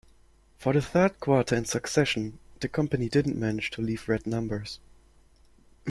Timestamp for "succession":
1.65-2.39